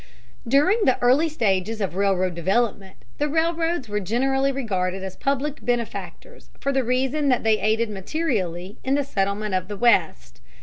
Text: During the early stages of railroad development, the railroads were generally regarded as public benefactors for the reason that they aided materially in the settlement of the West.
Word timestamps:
During 0.47 0.79
the 0.85 0.97
early 0.99 1.29
stages 1.29 1.79
of 1.79 1.95
railroad 1.95 2.33
development, 2.33 2.95
the 3.19 3.29
railroads 3.29 3.87
were 3.87 3.99
generally 3.99 4.51
regarded 4.51 5.03
as 5.03 5.15
public 5.15 5.63
benefactors 5.63 6.49
for 6.59 6.71
the 6.73 6.83
reason 6.83 7.29
that 7.29 7.43
they 7.43 7.59
aided 7.59 7.91
materially 7.91 8.79
in 8.83 8.95
the 8.95 9.03
settlement 9.03 9.53
of 9.53 9.67
the 9.67 9.77
West. 9.77 10.41